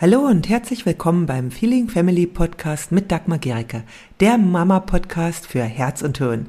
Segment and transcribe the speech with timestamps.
[0.00, 3.82] Hallo und herzlich willkommen beim Feeling Family Podcast mit Dagmar Gericke,
[4.20, 6.46] der Mama-Podcast für Herz und Hirn.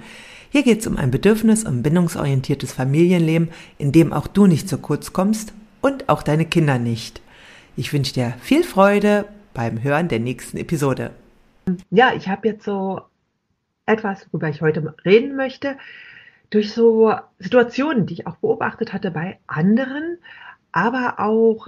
[0.52, 4.78] Hier geht es um ein bedürfnis- und bindungsorientiertes Familienleben, in dem auch du nicht zu
[4.78, 7.22] kurz kommst und auch deine Kinder nicht.
[7.76, 11.12] Ich wünsche dir viel Freude beim Hören der nächsten Episode.
[11.90, 13.02] Ja, ich habe jetzt so
[13.86, 15.76] etwas, worüber ich heute reden möchte,
[16.52, 20.20] durch so Situationen, die ich auch beobachtet hatte bei anderen,
[20.72, 21.68] aber auch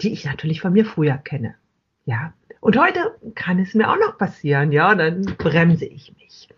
[0.00, 1.54] die ich natürlich von mir früher kenne.
[2.04, 2.32] Ja.
[2.60, 6.48] Und heute kann es mir auch noch passieren, ja, dann bremse ich mich.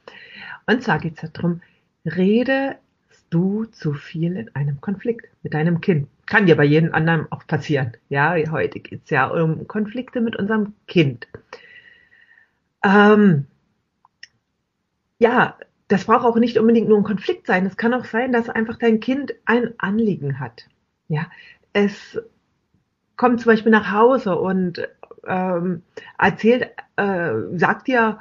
[0.66, 1.60] Und zwar geht es darum,
[2.04, 2.76] rede
[3.30, 6.08] du zu viel in einem Konflikt mit deinem Kind.
[6.26, 7.92] Kann dir bei jedem anderen auch passieren.
[8.08, 11.28] Ja, heute geht es ja um Konflikte mit unserem Kind.
[12.84, 13.46] Ähm,
[15.18, 15.56] ja,
[15.88, 17.66] das braucht auch nicht unbedingt nur ein Konflikt sein.
[17.66, 20.68] Es kann auch sein, dass einfach dein Kind ein Anliegen hat.
[21.08, 21.30] Ja,
[21.72, 22.20] es
[23.16, 24.86] kommt zum Beispiel nach Hause und
[25.26, 25.82] ähm,
[26.18, 28.20] erzählt, äh, sagt dir,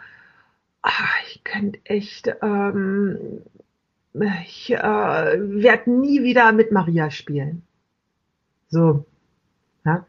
[0.81, 3.41] ach, ich könnte echt, ähm,
[4.43, 7.63] ich äh, werde nie wieder mit Maria spielen.
[8.69, 9.05] So.
[9.83, 10.05] Ja.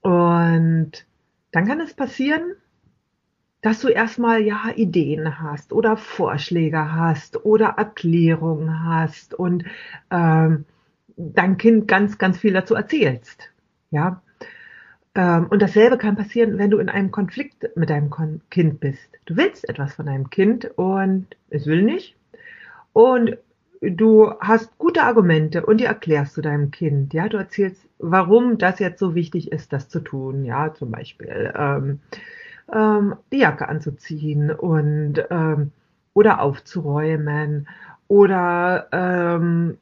[0.00, 1.06] Und
[1.52, 2.56] dann kann es passieren,
[3.60, 9.64] dass du erstmal ja Ideen hast oder Vorschläge hast oder Erklärungen hast und
[10.10, 10.64] ähm,
[11.16, 13.51] dein Kind ganz, ganz viel dazu erzählst.
[13.92, 14.20] Ja.
[15.14, 18.10] Ähm, und dasselbe kann passieren, wenn du in einem Konflikt mit deinem
[18.50, 19.08] Kind bist.
[19.26, 22.16] Du willst etwas von deinem Kind und es will nicht.
[22.92, 23.36] Und
[23.80, 27.12] du hast gute Argumente und die erklärst du deinem Kind.
[27.14, 30.44] Ja, du erzählst, warum das jetzt so wichtig ist, das zu tun.
[30.44, 32.00] Ja, zum Beispiel ähm,
[32.72, 35.72] ähm, die Jacke anzuziehen und ähm,
[36.14, 37.68] oder aufzuräumen
[38.08, 39.78] oder ähm,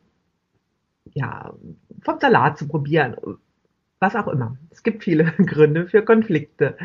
[1.13, 1.53] ja
[2.03, 3.17] vom Salat zu probieren
[4.01, 4.57] was auch immer.
[4.71, 6.77] Es gibt viele Gründe für Konflikte.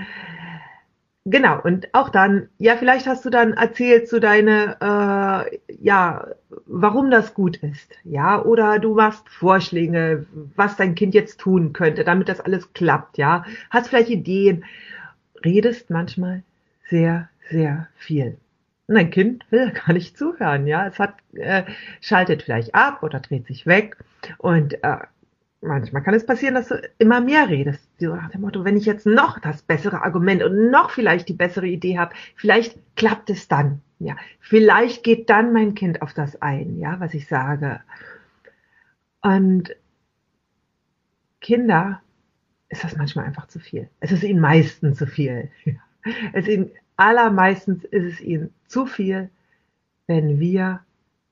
[1.27, 6.27] Genau, und auch dann, ja, vielleicht hast du dann erzählt zu so deine, äh, ja,
[6.67, 12.03] warum das gut ist, ja, oder du machst Vorschläge, was dein Kind jetzt tun könnte,
[12.03, 14.65] damit das alles klappt, ja, hast vielleicht Ideen,
[15.43, 16.43] redest manchmal
[16.89, 18.37] sehr, sehr viel.
[18.85, 21.63] Und dein Kind will gar nicht zuhören, ja, es hat, äh,
[22.01, 23.97] schaltet vielleicht ab oder dreht sich weg
[24.37, 24.97] und äh,
[25.65, 27.89] manchmal kann es passieren, dass du immer mehr redest.
[27.99, 31.33] So nach dem Motto, wenn ich jetzt noch das bessere Argument und noch vielleicht die
[31.33, 33.81] bessere Idee habe, vielleicht klappt es dann.
[33.99, 37.81] Ja, vielleicht geht dann mein Kind auf das ein, ja, was ich sage.
[39.21, 39.75] Und
[41.39, 42.01] Kinder
[42.69, 43.89] ist das manchmal einfach zu viel.
[43.99, 45.51] Es ist ihnen meistens zu viel.
[46.33, 49.31] Es ist ihnen, allermeistens ist es ihnen zu viel,
[50.05, 50.81] wenn wir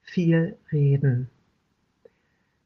[0.01, 1.29] viel reden.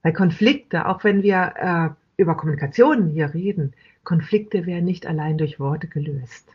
[0.07, 3.73] Weil Konflikte, auch wenn wir äh, über Kommunikation hier reden,
[4.05, 6.47] Konflikte werden nicht allein durch Worte gelöst.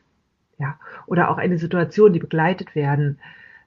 [0.56, 3.18] Ja, oder auch eine Situation, die begleitet werden,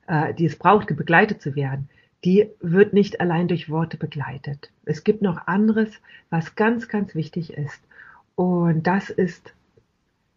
[0.08, 1.88] äh, die es braucht, begleitet zu werden,
[2.24, 4.72] die wird nicht allein durch Worte begleitet.
[4.86, 5.92] Es gibt noch anderes,
[6.32, 7.80] was ganz, ganz wichtig ist.
[8.34, 9.54] Und das ist,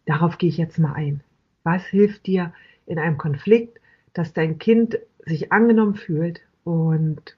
[0.05, 1.21] darauf gehe ich jetzt mal ein.
[1.63, 2.53] Was hilft dir
[2.85, 3.79] in einem Konflikt,
[4.13, 7.35] dass dein Kind sich angenommen fühlt und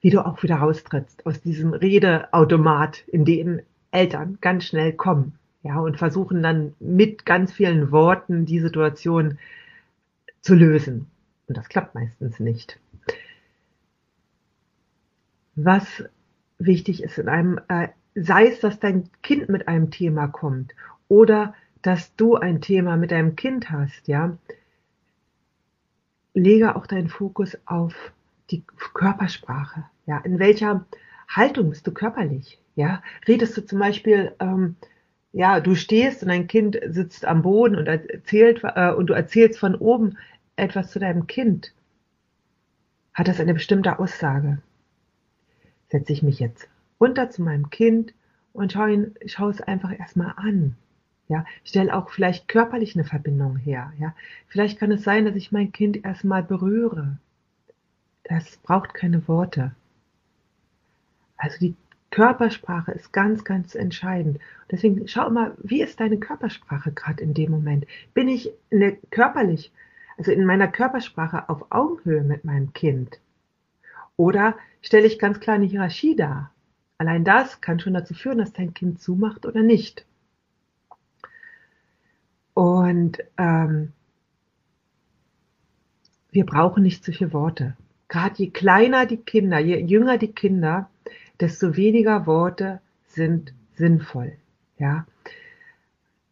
[0.00, 5.78] wie du auch wieder raustrittst aus diesem Redeautomat, in den Eltern ganz schnell kommen, ja,
[5.80, 9.38] und versuchen dann mit ganz vielen Worten die Situation
[10.40, 11.06] zu lösen.
[11.46, 12.78] Und das klappt meistens nicht.
[15.56, 16.04] Was
[16.58, 20.74] wichtig ist in einem, äh, sei es, dass dein Kind mit einem Thema kommt
[21.08, 24.36] oder dass du ein Thema mit deinem Kind hast, ja,
[26.34, 28.12] lege auch deinen Fokus auf
[28.50, 28.64] die
[28.94, 29.84] Körpersprache.
[30.06, 30.86] Ja, in welcher
[31.28, 32.58] Haltung bist du körperlich?
[32.74, 34.76] Ja, redest du zum Beispiel, ähm,
[35.32, 39.58] ja, du stehst und dein Kind sitzt am Boden und erzählt äh, und du erzählst
[39.58, 40.16] von oben
[40.56, 41.74] etwas zu deinem Kind.
[43.14, 44.58] Hat das eine bestimmte Aussage?
[45.88, 46.68] Setze ich mich jetzt
[47.00, 48.14] runter zu meinem Kind
[48.52, 50.76] und schaue, ihn, schaue es einfach erstmal an.
[51.28, 53.92] Ja, stelle auch vielleicht körperlich eine Verbindung her.
[53.98, 54.14] Ja,
[54.46, 57.18] vielleicht kann es sein, dass ich mein Kind erstmal berühre.
[58.28, 59.74] Das braucht keine Worte.
[61.38, 61.74] Also die
[62.10, 64.38] Körpersprache ist ganz, ganz entscheidend.
[64.70, 67.86] Deswegen schau mal, wie ist deine Körpersprache gerade in dem Moment?
[68.12, 69.72] Bin ich der körperlich,
[70.18, 73.18] also in meiner Körpersprache auf Augenhöhe mit meinem Kind?
[74.16, 76.52] Oder stelle ich ganz klar eine Hierarchie dar?
[76.98, 80.04] Allein das kann schon dazu führen, dass dein Kind zumacht oder nicht.
[82.52, 83.92] Und ähm,
[86.30, 87.76] wir brauchen nicht zu viele Worte
[88.08, 90.88] gerade je kleiner die Kinder, je jünger die Kinder,
[91.40, 94.32] desto weniger Worte sind sinnvoll.
[94.78, 95.06] Ja.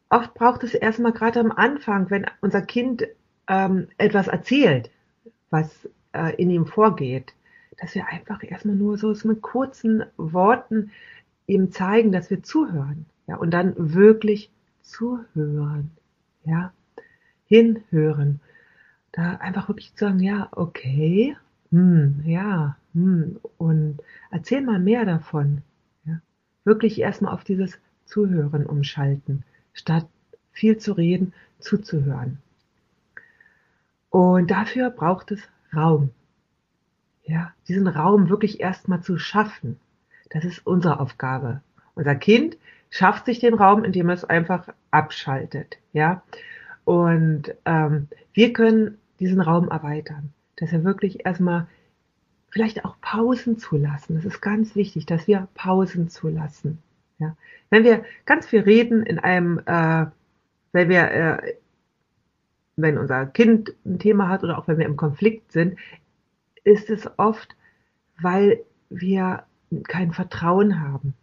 [0.08, 3.06] Oft braucht es erstmal gerade am Anfang, wenn unser Kind
[3.49, 4.90] ähm, etwas erzählt,
[5.50, 7.34] was äh, in ihm vorgeht,
[7.78, 10.90] dass wir einfach erstmal nur so mit kurzen Worten
[11.46, 13.06] ihm zeigen, dass wir zuhören.
[13.26, 14.50] Ja, und dann wirklich
[14.82, 15.90] zuhören.
[16.44, 16.73] Ja,
[17.46, 18.40] hinhören.
[19.12, 21.37] Da einfach wirklich zu sagen, ja, okay,
[21.70, 23.98] hm, ja, hm, und
[24.30, 25.62] erzähl mal mehr davon.
[26.04, 26.20] Ja,
[26.64, 30.06] wirklich erstmal auf dieses Zuhören umschalten, statt
[30.52, 32.38] viel zu reden, zuzuhören.
[34.10, 35.40] Und dafür braucht es
[35.74, 36.10] Raum.
[37.24, 39.78] Ja, diesen Raum wirklich erstmal zu schaffen.
[40.30, 41.60] Das ist unsere Aufgabe.
[41.94, 42.56] Unser Kind
[42.90, 45.78] schafft sich den Raum, indem es einfach abschaltet.
[45.92, 46.22] Ja,
[46.84, 51.67] und ähm, wir können diesen Raum erweitern, dass er wirklich erstmal
[52.49, 54.17] vielleicht auch Pausen zulassen.
[54.17, 56.79] Das ist ganz wichtig, dass wir Pausen zulassen.
[57.19, 57.37] Ja,
[57.70, 60.06] wenn wir ganz viel reden in einem, äh,
[60.73, 61.55] wenn wir, äh,
[62.76, 65.79] wenn unser Kind ein Thema hat oder auch wenn wir im Konflikt sind,
[66.64, 67.56] ist es oft,
[68.20, 68.61] weil
[68.91, 69.44] wir
[69.85, 71.14] kein Vertrauen haben.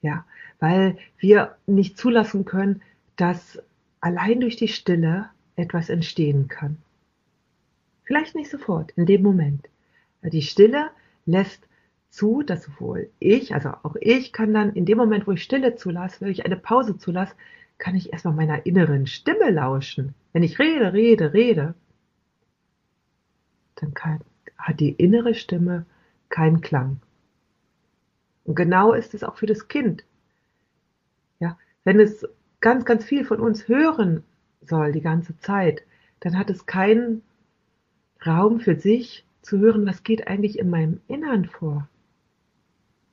[0.00, 0.24] Ja,
[0.58, 2.82] weil wir nicht zulassen können,
[3.16, 3.62] dass
[4.00, 6.78] allein durch die Stille etwas entstehen kann.
[8.04, 9.68] Vielleicht nicht sofort, in dem Moment.
[10.22, 10.90] Die Stille
[11.26, 11.66] lässt
[12.10, 15.74] zu, dass sowohl ich, also auch ich kann dann in dem Moment, wo ich Stille
[15.74, 17.34] zulasse, wenn ich eine Pause zulasse,
[17.78, 20.14] kann ich erstmal meiner inneren Stimme lauschen.
[20.32, 21.74] Wenn ich rede, rede, rede,
[23.74, 24.20] dann kann,
[24.56, 25.86] hat die innere Stimme
[26.28, 27.00] keinen Klang.
[28.44, 30.04] Und genau ist es auch für das Kind.
[31.40, 32.26] Ja, wenn es
[32.60, 34.22] ganz, ganz viel von uns hören
[34.60, 35.82] soll die ganze Zeit,
[36.20, 37.22] dann hat es keinen
[38.26, 41.88] Raum für sich zu hören, was geht eigentlich in meinem Innern vor.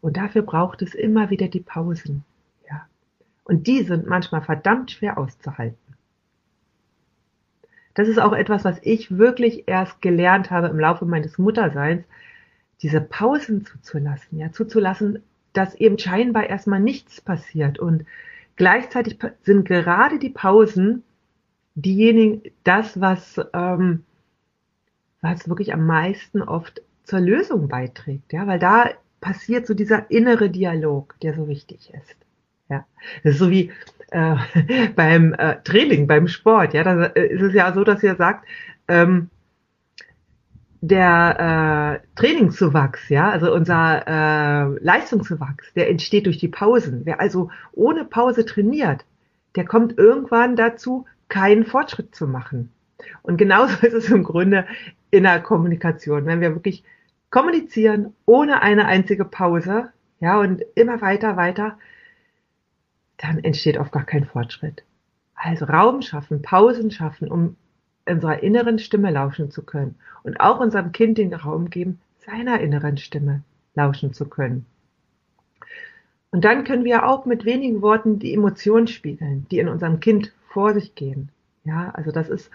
[0.02, 2.24] Und dafür braucht es immer wieder die Pausen.
[2.70, 2.88] Ja.
[3.44, 5.78] Und die sind manchmal verdammt schwer auszuhalten.
[7.94, 12.06] Das ist auch etwas, was ich wirklich erst gelernt habe im Laufe meines Mutterseins,
[12.82, 15.22] diese Pausen zuzulassen, ja, zuzulassen,
[15.54, 18.06] dass eben scheinbar erstmal nichts passiert und
[18.62, 21.04] Gleichzeitig sind gerade die Pausen
[21.74, 24.04] diejenigen, das, was, ähm,
[25.22, 28.90] was wirklich am meisten oft zur Lösung beiträgt, ja, weil da
[29.20, 32.16] passiert so dieser innere Dialog, der so wichtig ist.
[32.70, 32.86] Ja,
[33.24, 33.72] das ist so wie
[34.12, 34.36] äh,
[34.96, 36.74] beim äh, Training, beim Sport.
[36.74, 38.48] Ja, da äh, ist es ja so, dass ihr sagt,
[38.88, 39.30] ähm,
[40.82, 47.02] der äh, Trainingszuwachs, ja, also unser äh, Leistungszuwachs, der entsteht durch die Pausen.
[47.06, 49.06] Wer also ohne Pause trainiert,
[49.56, 52.72] der kommt irgendwann dazu, keinen Fortschritt zu machen.
[53.22, 54.66] Und genauso ist es im Grunde
[55.12, 56.26] in der Kommunikation.
[56.26, 56.84] Wenn wir wirklich
[57.30, 61.78] kommunizieren ohne eine einzige Pause, ja, und immer weiter, weiter,
[63.18, 64.84] dann entsteht oft gar kein Fortschritt.
[65.36, 67.56] Also Raum schaffen, Pausen schaffen, um
[68.08, 72.98] unserer inneren Stimme lauschen zu können und auch unserem Kind den Raum geben, seiner inneren
[72.98, 73.44] Stimme
[73.76, 74.66] lauschen zu können.
[76.32, 80.34] Und dann können wir auch mit wenigen Worten die Emotionen spiegeln, die in unserem Kind
[80.48, 81.30] vor sich gehen.
[81.64, 82.50] Ja, also das ist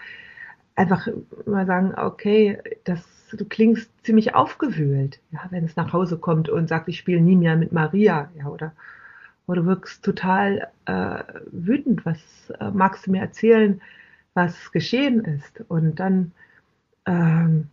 [0.77, 1.07] einfach
[1.45, 6.69] mal sagen, okay, das, du klingst ziemlich aufgewühlt, ja, wenn es nach Hause kommt und
[6.69, 8.71] sagt, ich spiele nie mehr mit Maria, ja, oder,
[9.47, 12.19] oder du wirkst total äh, wütend, was
[12.59, 13.81] äh, magst du mir erzählen,
[14.35, 15.63] was geschehen ist.
[15.67, 16.31] Und dann
[17.07, 17.67] ähm,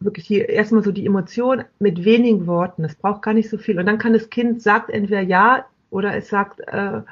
[0.00, 2.84] wirklich die, erstmal so die Emotion mit wenigen Worten.
[2.84, 3.78] Es braucht gar nicht so viel.
[3.78, 7.02] Und dann kann das Kind sagt entweder ja oder es sagt, äh,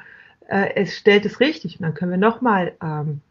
[0.47, 1.79] äh, es stellt es richtig.
[1.79, 3.21] Und dann können wir nochmal ähm,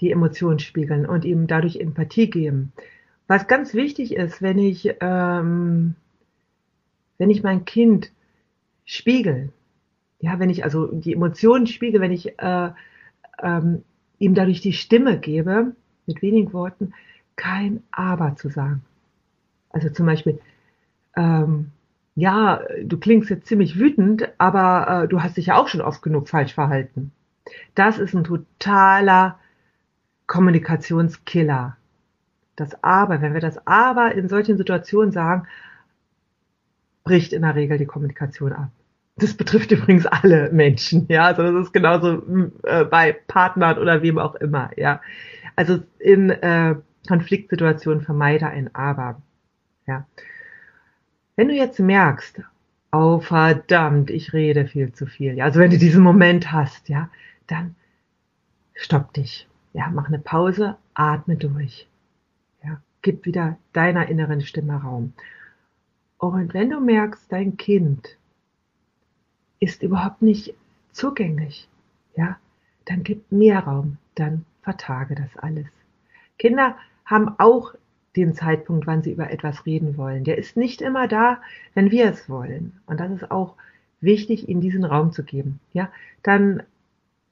[0.00, 2.72] die Emotionen spiegeln und ihm dadurch Empathie geben.
[3.26, 5.94] Was ganz wichtig ist, wenn ich, ähm,
[7.18, 8.10] wenn ich mein Kind
[8.84, 9.50] spiegel,
[10.20, 12.70] ja, wenn ich also die Emotionen spiegel, wenn ich äh,
[13.42, 13.82] ähm,
[14.18, 15.74] ihm dadurch die Stimme gebe,
[16.06, 16.92] mit wenigen Worten,
[17.36, 18.82] kein Aber zu sagen.
[19.70, 20.38] Also zum Beispiel,
[21.16, 21.70] ähm,
[22.14, 26.02] ja, du klingst jetzt ziemlich wütend, aber äh, du hast dich ja auch schon oft
[26.02, 27.10] genug falsch verhalten.
[27.74, 29.38] Das ist ein totaler
[30.26, 31.76] Kommunikationskiller.
[32.56, 35.46] Das Aber, wenn wir das Aber in solchen Situationen sagen,
[37.04, 38.70] bricht in der Regel die Kommunikation ab.
[39.16, 41.26] Das betrifft übrigens alle Menschen, ja.
[41.26, 42.22] Also das ist genauso
[42.64, 45.00] äh, bei Partnern oder wem auch immer, ja.
[45.54, 46.74] Also in äh,
[47.06, 49.22] Konfliktsituationen vermeide ein Aber,
[49.86, 50.06] ja.
[51.36, 52.42] Wenn du jetzt merkst,
[52.92, 55.44] oh verdammt, ich rede viel zu viel, ja.
[55.44, 57.08] Also wenn du diesen Moment hast, ja,
[57.46, 57.76] dann
[58.74, 61.86] stopp dich, ja, mach eine Pause, atme durch,
[62.62, 65.12] ja, gib wieder deiner inneren Stimme Raum.
[66.16, 68.16] Und wenn du merkst, dein Kind
[69.60, 70.54] ist überhaupt nicht
[70.92, 71.68] zugänglich,
[72.16, 72.38] ja,
[72.86, 75.66] dann gib mehr Raum, dann vertage das alles.
[76.38, 77.74] Kinder haben auch
[78.16, 80.24] den Zeitpunkt, wann sie über etwas reden wollen.
[80.24, 81.40] Der ist nicht immer da,
[81.74, 82.80] wenn wir es wollen.
[82.86, 83.56] Und das ist auch
[84.00, 85.58] wichtig, ihnen diesen Raum zu geben.
[85.72, 85.90] Ja,
[86.22, 86.62] dann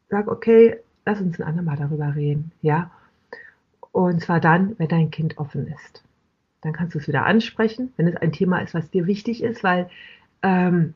[0.09, 2.53] sag, okay, lass uns ein andermal darüber reden.
[2.63, 2.91] Ja,
[3.93, 6.03] und zwar dann, wenn dein Kind offen ist.
[6.63, 9.63] Dann kannst du es wieder ansprechen, wenn es ein Thema ist, was dir wichtig ist,
[9.63, 9.91] weil
[10.43, 10.95] ähm,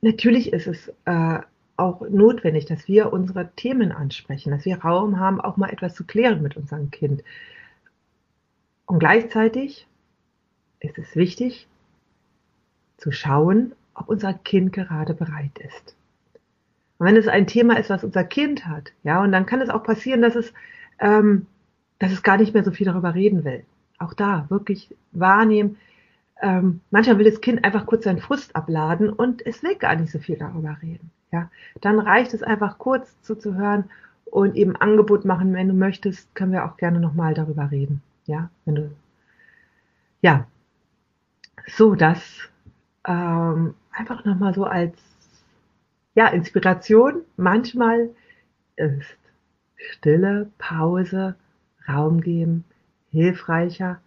[0.00, 1.40] natürlich ist es äh,
[1.76, 6.04] auch notwendig, dass wir unsere Themen ansprechen, dass wir Raum haben, auch mal etwas zu
[6.04, 7.22] klären mit unserem Kind.
[8.86, 9.86] Und gleichzeitig
[10.80, 11.68] ist es wichtig
[12.96, 15.94] zu schauen, ob unser Kind gerade bereit ist.
[16.98, 19.70] Und wenn es ein Thema ist, was unser Kind hat, ja, und dann kann es
[19.70, 20.52] auch passieren, dass es,
[20.98, 21.46] ähm,
[21.98, 23.64] dass es gar nicht mehr so viel darüber reden will.
[23.98, 25.76] Auch da wirklich wahrnehmen.
[26.40, 30.12] Ähm, manchmal will das Kind einfach kurz seinen Frust abladen und es will gar nicht
[30.12, 31.10] so viel darüber reden.
[31.32, 31.50] Ja,
[31.80, 33.84] dann reicht es einfach kurz zuzuhören
[34.24, 38.02] und eben Angebot machen, wenn du möchtest, können wir auch gerne nochmal darüber reden.
[38.26, 38.90] Ja, wenn du,
[40.22, 40.46] ja,
[41.66, 42.48] so das
[43.06, 44.96] ähm, einfach nochmal so als
[46.18, 47.22] ja, Inspiration.
[47.36, 48.10] Manchmal
[48.74, 49.16] ist
[49.76, 51.36] Stille, Pause,
[51.88, 52.64] Raum geben
[53.12, 54.00] hilfreicher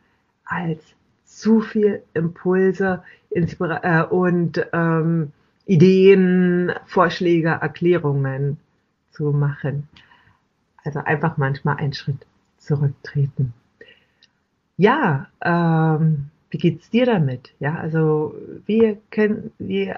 [0.44, 0.84] als
[1.24, 5.32] zu viel Impulse Inspira äh, und ähm,
[5.66, 8.58] Ideen, Vorschläge, Erklärungen
[9.12, 9.88] zu machen.
[10.84, 12.26] Also einfach manchmal einen Schritt
[12.58, 13.54] zurücktreten.
[14.76, 17.54] Ja, ähm, wie geht's dir damit?
[17.60, 19.94] Ja, also wie, kenn, wie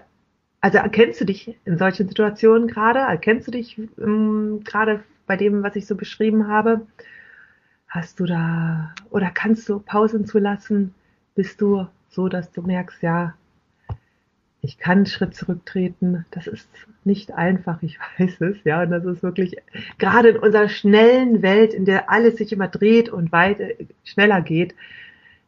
[0.63, 2.99] also erkennst du dich in solchen Situationen gerade?
[2.99, 6.87] Erkennst du dich ähm, gerade bei dem, was ich so beschrieben habe?
[7.89, 10.95] Hast du da oder kannst du Pausen zulassen?
[11.35, 13.33] Bist du so, dass du merkst, ja,
[14.61, 16.25] ich kann einen Schritt zurücktreten.
[16.31, 16.69] Das ist
[17.03, 18.83] nicht einfach, ich weiß es, ja.
[18.83, 19.57] Und das ist wirklich,
[19.97, 24.39] gerade in unserer schnellen Welt, in der alles sich immer dreht und weit äh, schneller
[24.39, 24.75] geht,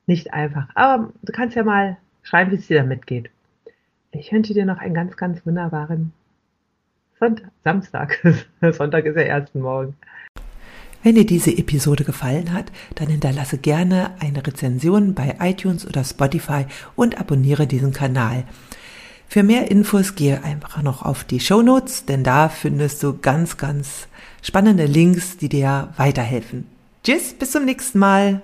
[0.07, 0.67] nicht einfach.
[0.75, 3.29] Aber du kannst ja mal schreiben, wie es dir damit geht.
[4.19, 6.13] Ich wünsche dir noch einen ganz, ganz wunderbaren
[7.19, 8.19] Sonntag, Samstag.
[8.71, 9.95] Sonntag ist der erste Morgen.
[11.03, 16.65] Wenn dir diese Episode gefallen hat, dann hinterlasse gerne eine Rezension bei iTunes oder Spotify
[16.95, 18.43] und abonniere diesen Kanal.
[19.27, 23.57] Für mehr Infos gehe einfach noch auf die Show Notes, denn da findest du ganz,
[23.57, 24.07] ganz
[24.41, 26.67] spannende Links, die dir weiterhelfen.
[27.03, 28.41] Tschüss, bis zum nächsten Mal.